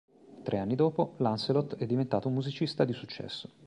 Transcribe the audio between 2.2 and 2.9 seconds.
un musicista